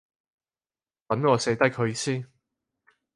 [1.07, 2.27] 等我寫低佢先